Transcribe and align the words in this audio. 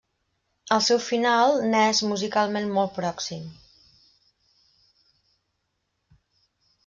El 0.75 0.79
seu 0.85 0.99
final 1.07 1.57
n'és 1.73 1.99
musicalment 2.11 2.71
molt 2.79 2.95
pròxim. 2.95 3.45